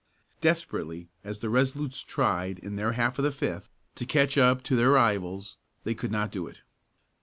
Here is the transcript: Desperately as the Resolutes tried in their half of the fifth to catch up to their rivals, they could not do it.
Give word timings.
Desperately 0.39 1.09
as 1.23 1.41
the 1.41 1.49
Resolutes 1.51 2.01
tried 2.01 2.57
in 2.57 2.75
their 2.75 2.93
half 2.93 3.19
of 3.19 3.23
the 3.23 3.29
fifth 3.31 3.69
to 3.93 4.03
catch 4.03 4.35
up 4.35 4.63
to 4.63 4.75
their 4.75 4.89
rivals, 4.89 5.57
they 5.83 5.93
could 5.93 6.11
not 6.11 6.31
do 6.31 6.47
it. 6.47 6.61